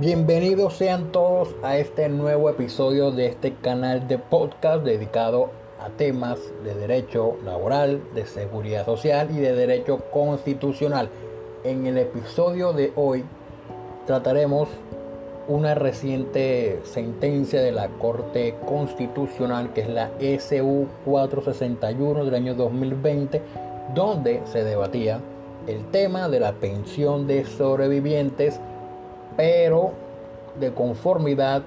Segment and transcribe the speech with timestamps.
[0.00, 6.38] Bienvenidos sean todos a este nuevo episodio de este canal de podcast dedicado a temas
[6.64, 11.10] de derecho laboral, de seguridad social y de derecho constitucional.
[11.64, 13.24] En el episodio de hoy
[14.06, 14.70] trataremos
[15.48, 23.42] una reciente sentencia de la Corte Constitucional que es la SU 461 del año 2020
[23.94, 25.20] donde se debatía
[25.66, 28.60] el tema de la pensión de sobrevivientes
[29.36, 29.92] pero
[30.58, 31.62] de conformidad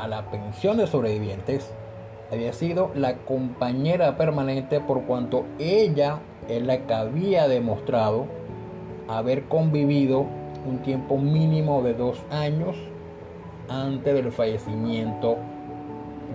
[0.00, 1.70] a la pensión de sobrevivientes
[2.32, 8.26] había sido la compañera permanente por cuanto ella es la que había demostrado
[9.08, 10.26] haber convivido
[10.66, 12.76] un tiempo mínimo de dos años
[13.68, 15.36] antes del fallecimiento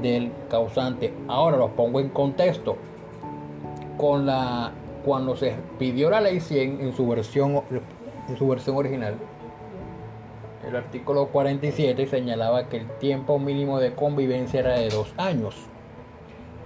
[0.01, 1.13] del causante.
[1.27, 2.77] Ahora los pongo en contexto.
[3.97, 4.71] Con la
[5.05, 7.61] cuando se pidió la ley 100 en su versión
[8.27, 9.15] en su versión original,
[10.67, 15.55] el artículo 47 señalaba que el tiempo mínimo de convivencia era de dos años.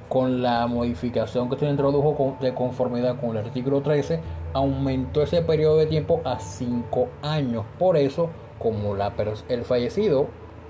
[0.07, 4.19] Con la modificación que se introdujo de conformidad con el artículo 13,
[4.53, 7.65] aumentó ese periodo de tiempo a cinco años.
[7.77, 10.27] Por eso, como el fallecido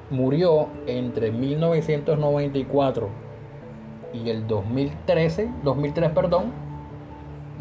[0.10, 3.10] murió entre 1994
[4.14, 6.52] y el 2013, 2003, perdón,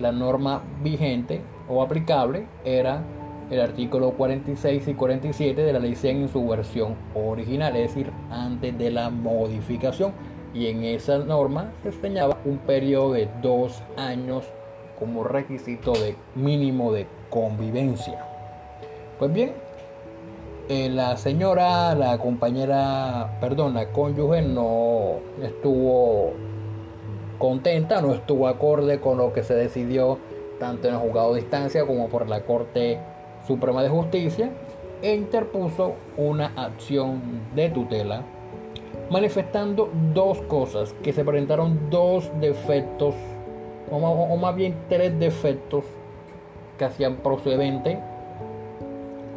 [0.01, 3.03] la norma vigente o aplicable era
[3.51, 8.13] el artículo 46 y 47 de la ley 100 en su versión original, es decir,
[8.31, 10.13] antes de la modificación.
[10.55, 14.45] Y en esa norma se señalaba un periodo de dos años
[14.99, 18.25] como requisito de mínimo de convivencia.
[19.19, 19.53] Pues bien,
[20.69, 26.33] eh, la señora, la compañera, perdón, la cónyuge no estuvo
[27.39, 30.19] contenta, no estuvo acorde con lo que se decidió
[30.59, 32.99] tanto en el juzgado de distancia como por la Corte
[33.49, 34.51] Suprema de Justicia
[35.03, 37.21] e interpuso una acción
[37.57, 38.23] de tutela
[39.11, 43.15] manifestando dos cosas, que se presentaron dos defectos,
[43.91, 45.85] o más, bien tres defectos
[46.77, 47.99] que hacían procedente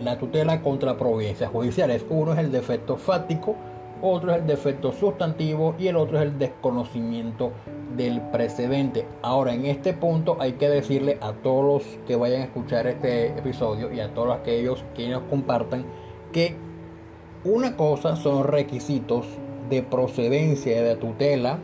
[0.01, 2.05] la tutela contra providencias judiciales.
[2.09, 3.55] Uno es el defecto fáctico,
[4.01, 7.51] otro es el defecto sustantivo y el otro es el desconocimiento
[7.95, 9.05] del precedente.
[9.21, 13.27] Ahora, en este punto hay que decirle a todos los que vayan a escuchar este
[13.27, 15.85] episodio y a todos aquellos que nos compartan
[16.31, 16.55] que
[17.43, 19.25] una cosa son requisitos
[19.69, 21.59] de procedencia de tutela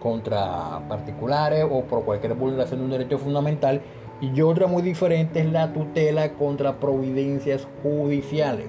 [0.00, 3.80] contra particulares o por cualquier vulneración de un derecho fundamental
[4.20, 8.68] y otra muy diferente es la tutela contra providencias judiciales.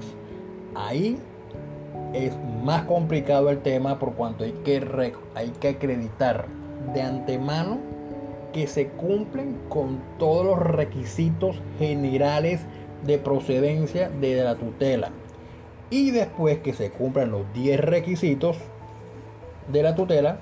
[0.75, 1.19] Ahí
[2.13, 6.45] es más complicado el tema por cuanto hay que, hay que acreditar
[6.93, 7.79] de antemano
[8.53, 12.61] que se cumplen con todos los requisitos generales
[13.03, 15.09] de procedencia de la tutela.
[15.89, 18.57] Y después que se cumplan los 10 requisitos
[19.71, 20.37] de la tutela,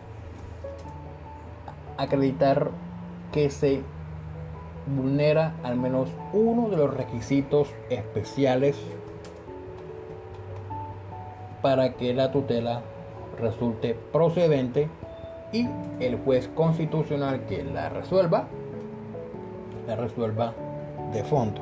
[1.97, 2.69] acreditar
[3.31, 3.81] que se
[4.95, 8.77] vulnera al menos uno de los requisitos especiales
[11.61, 12.81] para que la tutela
[13.39, 14.89] resulte procedente
[15.51, 15.67] y
[15.99, 18.47] el juez constitucional que la resuelva,
[19.87, 20.53] la resuelva
[21.13, 21.61] de fondo.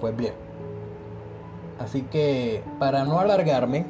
[0.00, 0.34] Pues bien,
[1.78, 3.86] así que para no alargarme,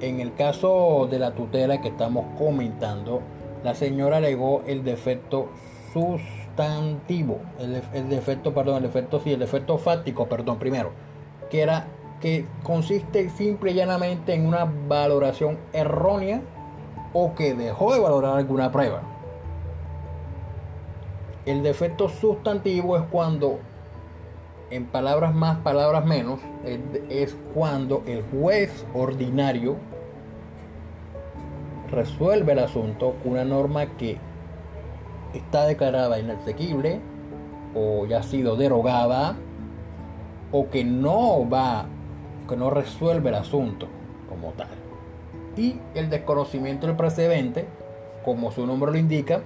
[0.00, 3.22] en el caso de la tutela que estamos comentando,
[3.62, 5.48] la señora alegó el defecto
[5.92, 10.90] sustantivo, el, defecto, perdón, el defecto, sí, el defecto fáctico, perdón, primero,
[11.50, 11.86] que era
[12.24, 16.40] que consiste simple y llanamente en una valoración errónea
[17.12, 19.02] o que dejó de valorar alguna prueba.
[21.44, 23.58] El defecto sustantivo es cuando,
[24.70, 26.40] en palabras más, palabras menos,
[27.10, 29.76] es cuando el juez ordinario
[31.90, 34.16] resuelve el asunto con una norma que
[35.34, 37.00] está declarada inasequible
[37.74, 39.36] o ya ha sido derogada
[40.52, 41.84] o que no va,
[42.48, 43.88] que no resuelve el asunto
[44.28, 44.68] como tal.
[45.56, 47.66] Y el desconocimiento del precedente,
[48.24, 49.42] como su nombre lo indica,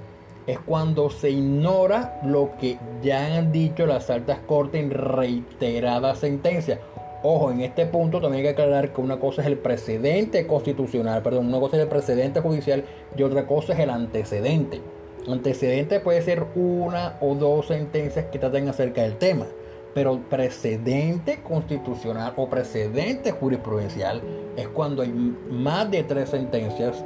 [0.46, 6.78] es cuando se ignora lo que ya han dicho las altas cortes en reiteradas sentencias.
[7.22, 11.22] Ojo, en este punto también hay que aclarar que una cosa es el precedente constitucional,
[11.22, 12.84] perdón, una cosa es el precedente judicial
[13.14, 14.80] y otra cosa es el antecedente.
[15.28, 19.46] Antecedente puede ser una o dos sentencias que traten acerca del tema,
[19.94, 24.22] pero precedente constitucional o precedente jurisprudencial
[24.56, 25.12] es cuando hay
[25.50, 27.04] más de tres sentencias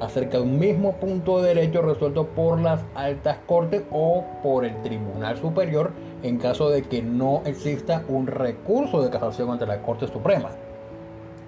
[0.00, 4.80] acerca de un mismo punto de derecho resuelto por las altas cortes o por el
[4.82, 5.92] Tribunal Superior
[6.22, 10.50] en caso de que no exista un recurso de casación ante la Corte Suprema.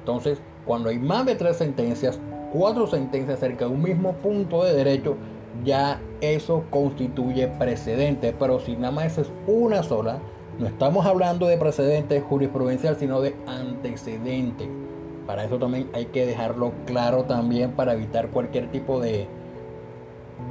[0.00, 2.18] Entonces, cuando hay más de tres sentencias,
[2.52, 5.16] cuatro sentencias acerca de un mismo punto de derecho,
[5.64, 8.34] ya eso constituye precedente.
[8.38, 10.20] Pero si nada más es una sola,
[10.60, 14.68] no estamos hablando de precedente jurisprudencial, sino de antecedente.
[15.26, 19.26] Para eso también hay que dejarlo claro también para evitar cualquier tipo de,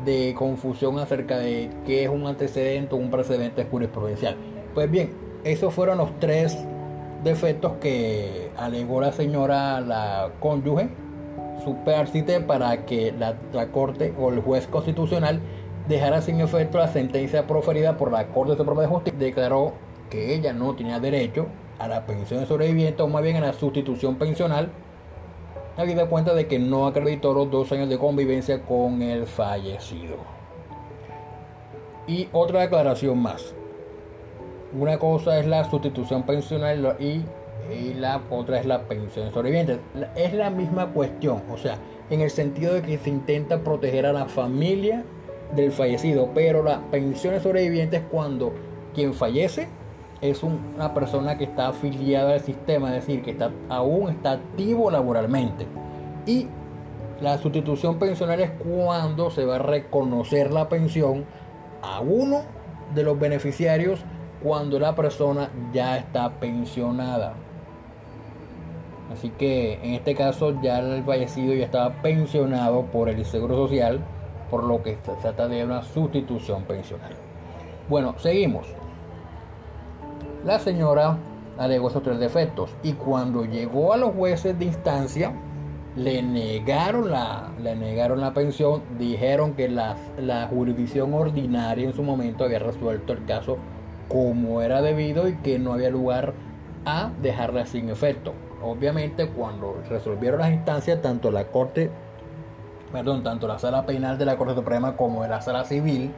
[0.06, 4.36] de confusión acerca de qué es un antecedente o un precedente jurisprudencial.
[4.74, 5.12] Pues bien,
[5.44, 6.58] esos fueron los tres
[7.24, 10.90] defectos que alegó la señora la cónyuge
[11.64, 15.40] supercite para que la, la, Corte o el juez constitucional
[15.88, 19.20] dejara sin efecto la sentencia proferida por la Corte Suprema de Justicia.
[19.20, 19.74] Declaró
[20.10, 21.48] que ella no tenía derecho
[21.78, 24.70] a la pensión de sobreviviente o más bien a la sustitución pensional,
[25.78, 30.18] habida cuenta de que no acreditó los dos años de convivencia con el fallecido.
[32.06, 33.54] Y otra declaración más.
[34.78, 37.24] Una cosa es la sustitución pensional y,
[37.96, 39.80] la otra es la pensión de sobrevivientes.
[40.16, 41.78] Es la misma cuestión, o sea,
[42.10, 45.04] en el sentido de que se intenta proteger a la familia
[45.56, 48.54] del fallecido, pero la pensión de sobrevivientes cuando
[48.94, 49.68] quien fallece
[50.22, 54.92] es una persona que está afiliada al sistema, es decir, que está, aún está activo
[54.92, 55.66] laboralmente.
[56.26, 56.48] Y
[57.22, 61.26] la sustitución pensional es cuando se va a reconocer la pensión
[61.82, 62.42] a uno
[62.94, 64.00] de los beneficiarios
[64.44, 67.34] cuando la persona ya está pensionada.
[69.12, 74.00] Así que en este caso ya el fallecido ya estaba pensionado por el Seguro Social,
[74.52, 77.12] por lo que se trata de una sustitución pensional.
[77.90, 78.68] Bueno, seguimos.
[80.46, 81.18] La señora
[81.58, 85.34] alegó esos tres defectos y cuando llegó a los jueces de instancia
[85.98, 92.04] le negaron la, le negaron la pensión, dijeron que la, la jurisdicción ordinaria en su
[92.04, 93.58] momento había resuelto el caso
[94.08, 96.34] como era debido y que no había lugar
[96.86, 98.34] a dejarla sin efecto.
[98.64, 101.92] Obviamente cuando resolvieron las instancias, tanto la Corte,
[102.94, 106.12] perdón, tanto la sala penal de la Corte Suprema como la sala civil,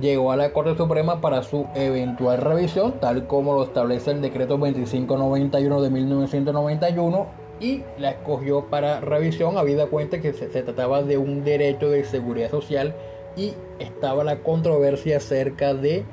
[0.00, 4.56] llegó a la Corte Suprema para su eventual revisión, tal como lo establece el decreto
[4.56, 7.26] 2591 de 1991,
[7.60, 12.50] y la escogió para revisión, habida cuenta que se, trataba de un derecho de seguridad
[12.50, 12.94] social
[13.36, 16.04] y estaba la controversia acerca de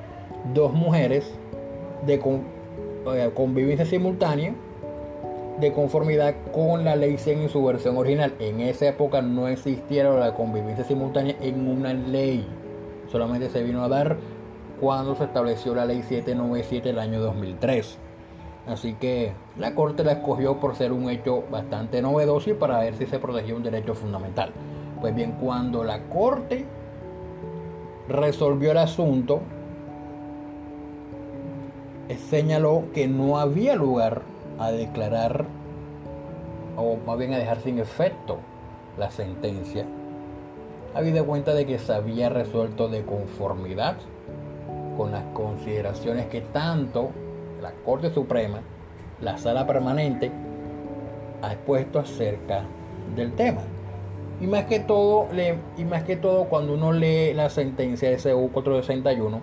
[0.53, 1.31] dos mujeres
[2.05, 4.53] de eh, convivencia simultánea
[5.59, 8.33] de conformidad con la ley 100 en su versión original.
[8.39, 12.47] En esa época no existiera la convivencia simultánea en una ley
[13.11, 14.17] solamente se vino a dar
[14.79, 17.97] cuando se estableció la ley 797 del año 2003.
[18.67, 22.95] Así que la Corte la escogió por ser un hecho bastante novedoso y para ver
[22.95, 24.51] si se protegía un derecho fundamental.
[25.01, 26.65] Pues bien, cuando la Corte
[28.07, 29.41] resolvió el asunto,
[32.29, 34.21] señaló que no había lugar
[34.59, 35.45] a declarar
[36.75, 38.37] o más bien a dejar sin efecto
[38.97, 39.85] la sentencia
[40.99, 43.95] habida cuenta de que se había resuelto de conformidad
[44.97, 47.11] con las consideraciones que tanto
[47.61, 48.59] la Corte Suprema,
[49.21, 50.29] la Sala Permanente,
[51.41, 52.63] ha expuesto acerca
[53.15, 53.61] del tema.
[54.41, 55.27] Y más que todo,
[55.77, 59.41] y más que todo cuando uno lee la sentencia de CU 461,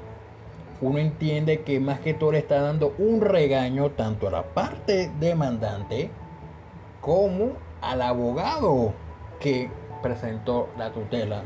[0.83, 5.11] uno entiende que más que todo le está dando un regaño tanto a la parte
[5.19, 6.11] demandante
[7.01, 8.93] como al abogado
[9.41, 9.71] que
[10.07, 11.43] presentó la tutela,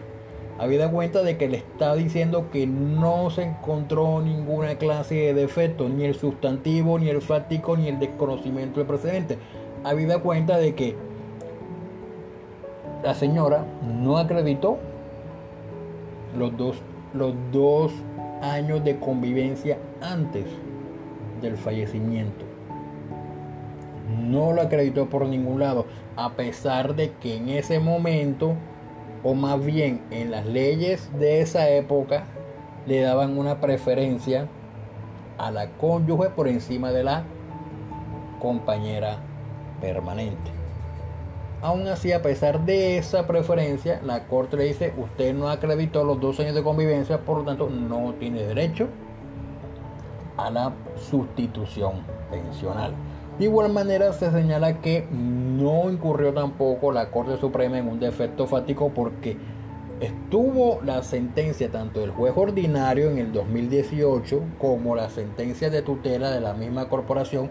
[0.59, 5.88] habida cuenta de que le está diciendo que no se encontró ninguna clase de defecto,
[5.88, 9.38] ni el sustantivo, ni el fáctico, ni el desconocimiento del precedente.
[9.83, 10.95] Habida cuenta de que
[13.02, 14.76] la señora no acreditó
[16.37, 16.76] los dos,
[17.14, 17.93] los dos
[18.43, 20.45] años de convivencia antes
[21.40, 22.50] del fallecimiento.
[24.19, 25.87] No lo acreditó por ningún lado,
[26.17, 28.55] a pesar de que en ese momento,
[29.23, 32.25] o más bien en las leyes de esa época,
[32.87, 34.49] le daban una preferencia
[35.38, 37.25] a la cónyuge por encima de la
[38.40, 39.19] compañera
[39.81, 40.50] permanente.
[41.62, 46.19] Aún así, a pesar de esa preferencia, la corte le dice, usted no acreditó los
[46.19, 48.88] dos años de convivencia, por lo tanto no tiene derecho
[50.38, 51.97] a la sustitución
[52.31, 52.95] pensional.
[53.40, 58.47] De igual manera se señala que no incurrió tampoco la Corte Suprema en un defecto
[58.47, 59.38] fático porque
[59.99, 66.30] estuvo la sentencia tanto del juez ordinario en el 2018 como la sentencia de tutela
[66.30, 67.50] de la misma corporación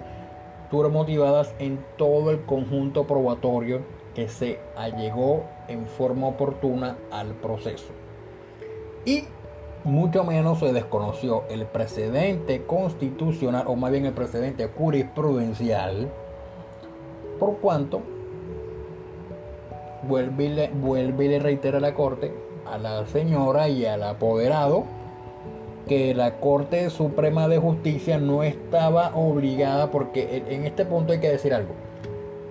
[0.70, 3.82] fueron motivadas en todo el conjunto probatorio
[4.14, 7.94] que se allegó en forma oportuna al proceso.
[9.06, 9.24] Y
[9.90, 16.10] mucho menos se desconoció el precedente constitucional, o más bien el precedente jurisprudencial,
[17.40, 18.02] por cuanto
[20.04, 22.32] vuelve y, le, vuelve le reitera a la Corte,
[22.66, 24.86] a la señora y al apoderado,
[25.88, 31.30] que la Corte Suprema de Justicia no estaba obligada, porque en este punto hay que
[31.30, 31.74] decir algo.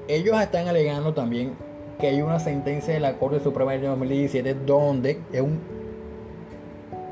[0.08, 1.54] Ellos están alegando también
[2.00, 5.77] que hay una sentencia de la Corte Suprema del 2017 donde es un,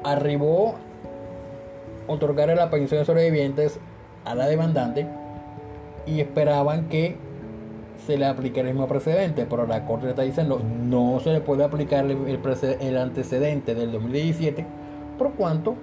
[0.06, 0.75] arribó
[2.06, 3.80] otorgar la pensión de sobrevivientes
[4.25, 5.06] a la demandante
[6.06, 7.16] y esperaban que
[8.06, 11.64] se le aplicara el mismo precedente, pero la Corte está diciendo no se le puede
[11.64, 14.64] aplicar el, antecedente del 2017
[15.18, 15.75] por cuanto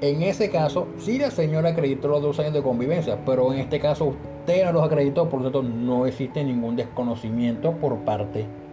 [0.00, 3.78] en ese caso, si la señora acreditó los dos años de convivencia, pero en este
[3.78, 8.63] caso usted no los acreditó, por lo tanto no existe ningún desconocimiento por parte de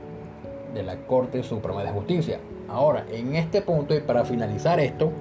[0.75, 2.39] la Corte Suprema de Justicia.
[2.67, 5.11] Ahora, en este punto y para finalizar esto,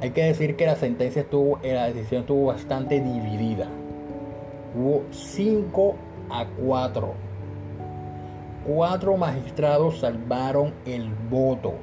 [0.00, 3.68] hay que decir que la sentencia estuvo, eh, la decisión estuvo bastante dividida.
[4.74, 5.94] Hubo 5
[6.30, 7.14] a 4.
[8.66, 11.74] Cuatro magistrados salvaron el voto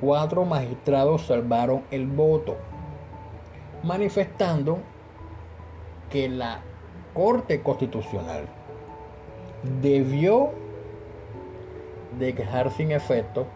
[0.00, 2.56] cuatro magistrados salvaron el voto,
[3.82, 4.78] manifestando
[6.10, 6.60] que la
[7.14, 8.46] Corte Constitucional
[9.80, 10.50] debió
[12.18, 13.46] dejar sin efecto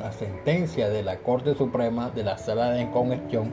[0.00, 3.50] la sentencia de la Corte Suprema de la Sala de Congestión,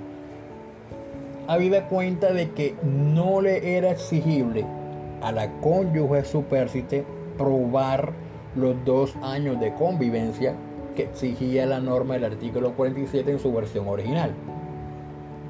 [1.48, 4.66] habida cuenta de que no le era exigible
[5.22, 7.06] a la cónyuge supérstite
[7.38, 8.12] probar
[8.56, 10.56] los dos años de convivencia
[10.96, 14.34] que exigía la norma del artículo 47 en su versión original.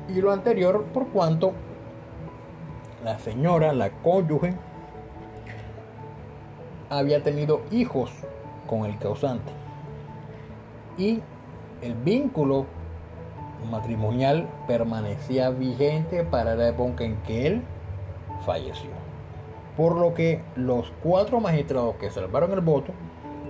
[0.09, 1.53] Y lo anterior por cuanto
[3.03, 4.53] la señora, la cónyuge,
[6.97, 8.12] había tenido hijos
[8.67, 9.51] con el causante.
[10.97, 11.21] Y
[11.81, 12.65] el vínculo
[13.69, 17.62] matrimonial permanecía vigente para la época en que él
[18.45, 18.89] falleció.
[19.77, 22.93] Por lo que los cuatro magistrados que salvaron el voto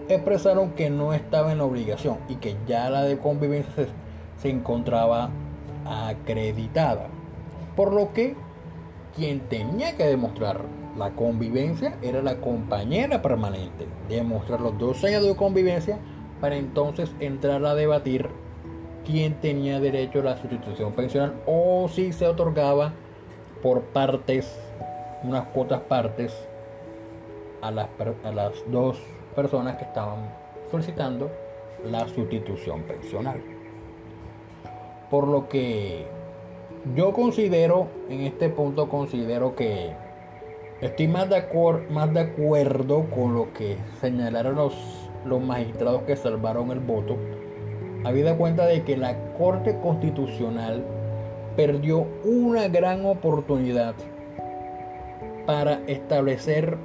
[0.07, 3.87] expresaron que no estaba en obligación y que ya la de convivencia
[4.37, 5.29] se, encontraba
[5.85, 7.07] acreditada.
[7.75, 8.35] Por lo que
[9.15, 10.61] quien tenía que demostrar
[10.97, 13.87] la convivencia era la compañera permanente.
[14.09, 15.97] Demostrar los dos años de convivencia
[16.39, 18.29] para entonces entrar a debatir
[19.05, 22.93] quién tenía derecho a la sustitución pensional o si se otorgaba
[23.61, 24.59] por partes,
[25.23, 26.33] unas cuotas partes
[27.61, 27.87] a las,
[28.23, 28.99] a las dos
[29.35, 30.29] personas que estaban
[30.69, 31.31] solicitando
[31.89, 33.41] la sustitución pensional.
[35.09, 36.05] Por lo que
[36.95, 39.93] yo considero, en este punto considero que
[40.83, 41.43] estoy más de,
[41.89, 44.75] más de acuerdo con lo que señalaron los,
[45.25, 47.17] los magistrados que salvaron el voto,
[48.03, 50.83] habida cuenta de que la Corte Constitucional
[51.55, 53.95] perdió una gran oportunidad
[55.45, 56.77] para establecer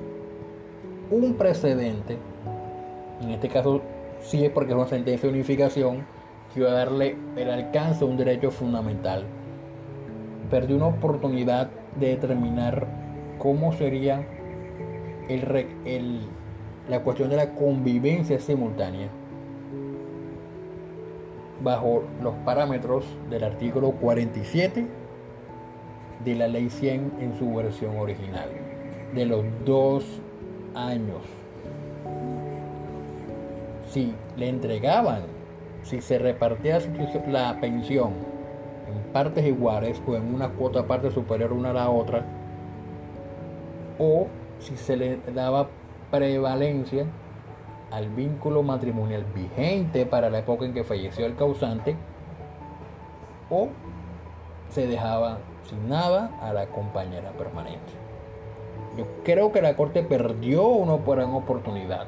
[1.11, 2.19] un precedente
[3.21, 3.83] en este caso
[4.21, 6.07] sí es porque es una sentencia de unificación
[6.53, 9.25] que iba a darle el alcance a un derecho fundamental.
[10.51, 12.87] Perdió una oportunidad de determinar
[13.39, 14.27] cómo sería
[16.89, 19.09] la cuestión de la convivencia simultánea
[21.63, 24.87] bajo los parámetros del artículo 47
[26.25, 28.49] de la ley 100 en su versión original,
[29.15, 30.05] de los dos
[30.75, 31.23] años.
[33.89, 35.23] Si le entregaban,
[35.83, 36.79] si se repartía
[37.29, 38.13] la pensión
[38.89, 42.25] en partes iguales o en una cuota parte superior una a la otra,
[43.99, 44.27] o
[44.59, 45.69] si se le daba
[46.11, 47.05] prevalencia
[47.91, 51.97] al vínculo matrimonial vigente para la época en que falleció el causante,
[53.51, 53.69] o
[54.69, 55.39] se dejaba
[55.69, 57.93] sin nada a la compañera permanente.
[58.97, 62.07] Yo creo que la Corte perdió una oportunidad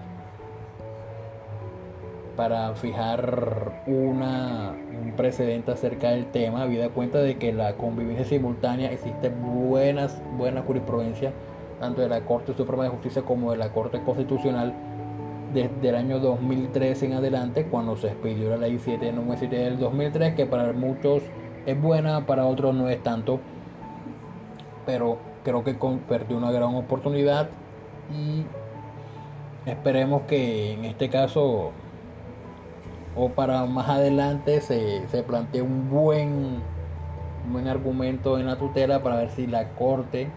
[2.37, 8.91] para fijar una, un precedente acerca del tema, habida cuenta de que la convivencia simultánea
[8.93, 11.33] existe buenas, buena jurisprudencia
[11.81, 14.75] tanto de la Corte Suprema de Justicia como de la Corte Constitucional
[15.53, 20.47] desde el año 2003 en adelante, cuando se expidió la ley 797 del 2003, que
[20.47, 21.23] para muchos
[21.67, 23.41] es buena, para otros no es tanto,
[24.87, 25.75] pero creo que
[26.09, 27.49] perdió una gran oportunidad
[28.15, 28.45] y
[29.69, 31.73] esperemos que en este caso
[33.17, 36.61] o para más adelante se, se plantee un buen,
[37.51, 40.29] buen argumento en la tutela para ver si la Corte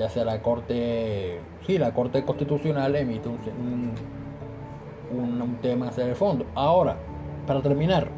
[0.00, 3.92] ya sea la Corte, sí, la Corte Constitucional emite un,
[5.60, 6.46] tema hacia el fondo.
[6.54, 6.96] Ahora,
[7.46, 8.08] para terminar,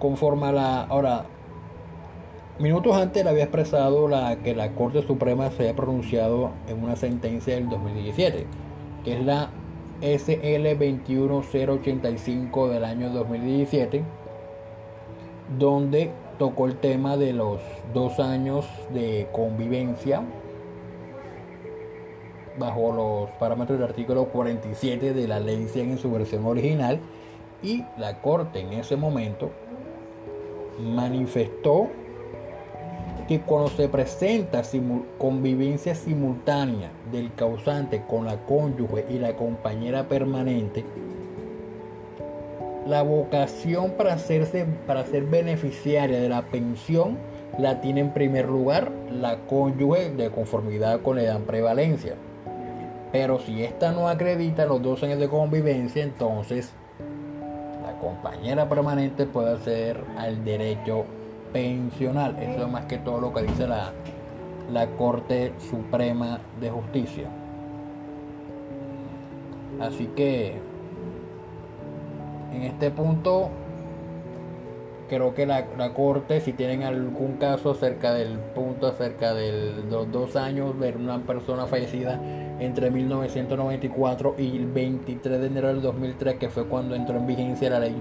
[0.00, 1.26] conforme a la, ahora,
[2.58, 6.96] minutos antes le había expresado la, que la Corte Suprema se haya pronunciado en una
[6.96, 8.46] sentencia del 2017,
[9.04, 9.50] que es la
[10.00, 14.02] SL 21085 del año 2017,
[15.56, 17.60] donde tocó el tema de los
[17.92, 20.24] dos años de convivencia
[22.58, 27.00] bajo los parámetros del artículo 47 de la ley 100 en su versión original
[27.62, 29.50] y la Corte en ese momento
[30.80, 31.88] manifestó
[33.26, 34.62] que cuando se presenta
[35.18, 40.84] convivencia simultánea del causante con la cónyuge y la compañera permanente,
[42.86, 47.16] la vocación para, hacerse, para ser beneficiaria de la pensión
[47.58, 52.16] la tiene en primer lugar la cónyuge de conformidad con la edad prevalencia.
[53.14, 56.72] Pero si esta no acredita los dos años de convivencia, entonces
[57.80, 61.04] la compañera permanente puede acceder al derecho
[61.52, 62.36] pensional.
[62.40, 63.92] Eso es más que todo lo que dice la,
[64.72, 67.28] la Corte Suprema de Justicia.
[69.80, 70.56] Así que
[72.52, 73.48] en este punto
[75.08, 80.10] creo que la, la, corte si tienen algún caso acerca del punto acerca de los
[80.10, 82.18] dos años ver una persona fallecida
[82.60, 87.70] entre 1994 y el 23 de enero del 2003, que fue cuando entró en vigencia
[87.70, 87.96] la ley.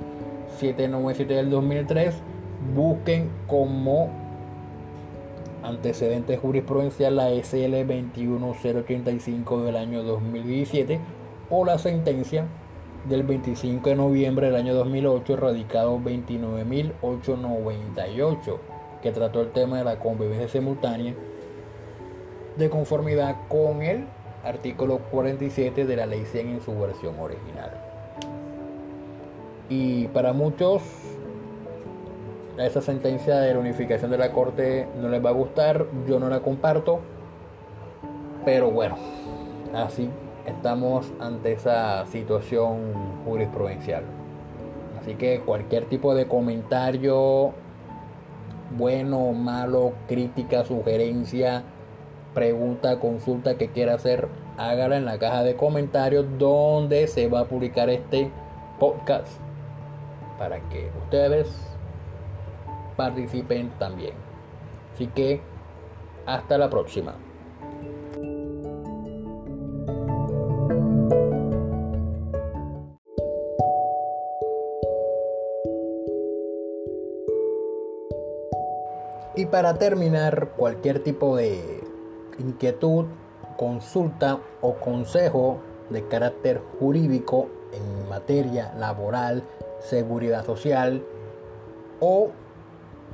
[0.58, 2.16] 797 del 2003,
[2.76, 4.10] busquen como
[5.64, 11.00] antecedente jurisprudencial la SL 21085 del año 2017
[11.50, 12.46] o la sentencia
[13.10, 18.58] del 25 de noviembre del año 2008, radicado 29.898,
[19.02, 21.14] que trató el tema de la convivencia simultánea
[22.58, 24.06] de conformidad con el
[24.44, 27.72] artículo 47 de la ley 100 en su versión original.
[29.70, 30.84] Y para muchos,
[32.58, 36.30] esa sentencia de la unificación de la Corte no les va a gustar, yo no
[36.30, 37.00] la comparto,
[38.46, 38.98] pero bueno,
[39.74, 40.10] así
[40.46, 42.94] estamos ante esa situación
[43.26, 44.04] jurisprudencial.
[45.00, 47.54] Así que cualquier tipo de comentario,
[48.78, 51.64] bueno malo, crítica, sugerencia,
[52.34, 57.46] pregunta, consulta que quiera hacer, hágala en la caja de comentarios donde se va a
[57.46, 58.30] publicar este
[58.80, 59.28] podcast
[60.38, 61.48] para que ustedes
[62.96, 64.14] participen también.
[64.94, 65.42] Así que
[66.26, 67.16] hasta la próxima.
[79.36, 81.83] Y para terminar, cualquier tipo de
[82.40, 83.06] inquietud,
[83.58, 89.44] consulta o consejo de carácter jurídico en materia laboral,
[89.80, 91.04] seguridad social
[92.00, 92.30] o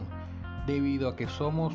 [0.67, 1.73] debido a que somos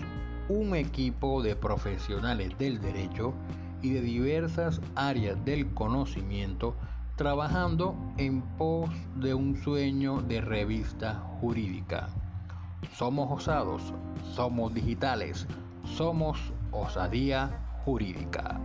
[0.49, 3.35] un equipo de profesionales del derecho
[3.83, 6.75] y de diversas áreas del conocimiento
[7.17, 12.09] trabajando en pos de un sueño de revista jurídica.
[12.93, 13.95] Somos osados,
[14.35, 15.47] somos digitales,
[15.85, 16.39] somos
[16.73, 17.51] osadía
[17.85, 18.61] jurídica.